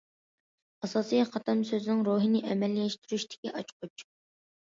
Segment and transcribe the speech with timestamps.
[0.87, 4.09] ئاساسىي قاتلام سۆزنىڭ روھىنى ئەمەلىيلەشتۈرۈشتىكى ئاچقۇچ.